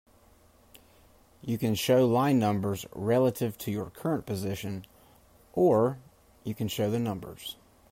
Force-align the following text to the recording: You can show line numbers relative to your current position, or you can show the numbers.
You 1.43 1.59
can 1.59 1.75
show 1.75 2.07
line 2.07 2.39
numbers 2.39 2.87
relative 2.91 3.55
to 3.59 3.71
your 3.71 3.91
current 3.91 4.25
position, 4.25 4.85
or 5.53 5.99
you 6.43 6.55
can 6.55 6.67
show 6.69 6.89
the 6.89 6.97
numbers. 6.97 7.55